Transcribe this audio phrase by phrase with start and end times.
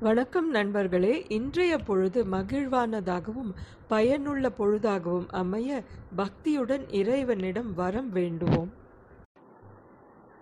[0.00, 1.26] வணக்கம் நண்பர்களே.
[1.28, 3.48] இன்றைய பொழுது மகிழ்வானதாகவும்
[3.88, 5.82] பயனுள்ள பொழுதாகவும் அமைய
[6.16, 8.68] பக்தியுடன் இறைவனிடம் வரம் வேண்டுவோம்.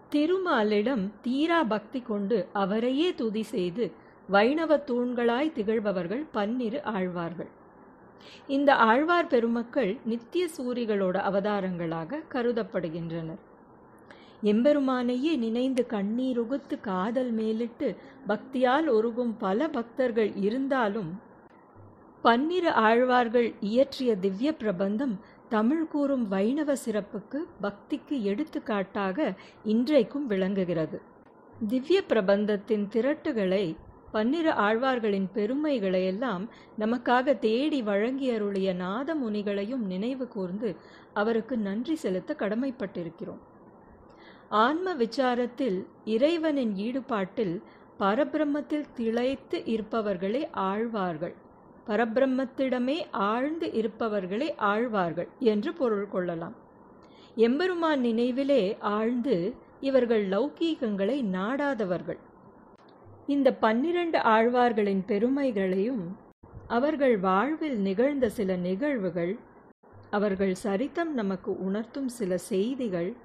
[0.08, 3.92] திருமாலிடம் தீரா பக்தி கொண்டு அவரையே துதி செய்து
[4.28, 7.50] வைணவ தூண்களாய் திகழ்பவர்கள் பன்னிரு ஆழ்வார்கள்.
[8.46, 13.42] இந்த ஆழ்வார் பெருமக்கள் நித்திய சூரிகளோட அவதாரங்களாக கருதப்படுகின்றனர்.
[14.42, 17.96] எம்பெருமானையே நினைந்து கண்ணீருகுத்து காதல் மேலிட்டு
[18.26, 21.20] பக்தியால் ஒருகும் பல பக்தர்கள் இருந்தாலும்
[22.22, 31.00] பன்னிரு ஆழ்வார்கள் இயற்றிய திவ்ய பிரபந்தம் தமிழ் கூறும் வைணவ சிறப்புக்கு பக்திக்கு எடுத்துக்காட்டாக இன்றைக்கும் விளங்குகிறது.
[31.68, 33.76] திவ்ய பிரபந்தத்தின் திரட்டுகளை
[34.12, 40.76] பன்னிரு ஆழ்வார்களின் பெருமைகளை எல்லாம் நமக்காக தேடி வழங்கியருளிய நாத முனிகளையும் நினைவு கூர்ந்து
[41.14, 43.42] அவருக்கு நன்றி செலுத்த கடமைப்பட்டிருக்கிறோம்.
[44.48, 47.62] ஆன்ம விசாரத்தில் இறைவனின் ஈடுபாட்டில்
[47.98, 51.34] பரபிரம்மத்தில் திளைத்து இருப்பவர்களே ஆழ்வார்கள்.
[51.88, 56.54] பரபிரம்மத்திடமே ஆழ்ந்து இருப்பவர்களே ஆழ்வார்கள் என்று பொருள் கொள்ளலாம்.
[57.36, 62.18] எம்பெருமான் நினைவிலே ஆழ்ந்து இவர்கள் லௌகீகங்களை நாடாதவர்கள்.
[63.26, 66.16] இந்த பன்னிரண்டு ஆழ்வார்களின் பெருமைகளையும்
[66.66, 69.38] அவர்கள் வாழ்வில் நிகழ்ந்த சில நிகழ்வுகள்
[70.10, 73.16] அவர்கள் சரித்தம் நமக்கு உணர்த்தும் சில செய்திகள்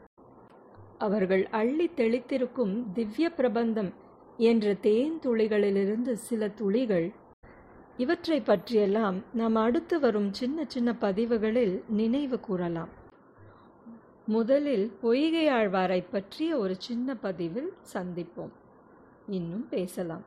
[1.01, 3.91] அவர்கள் அள்ளி தெளித்திருக்கும் திவ்ய பிரபந்தம்
[4.37, 7.07] என்ற தேன் துளிகளிலிருந்து சில துளிகள்.
[7.97, 12.91] இவற்றை பற்றியெல்லாம் நாம் அடுத்து வரும் சின்ன சின்ன பதிவுகளில் நினைவு கூறலாம்.
[14.25, 18.53] முதலில் பொய்கையாழ்வாரை பற்றிய ஒரு சின்ன பதிவில் சந்திப்போம்.
[19.27, 20.25] இன்னும் பேசலாம்.